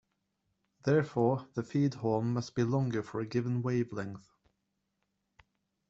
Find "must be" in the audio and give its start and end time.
2.33-2.63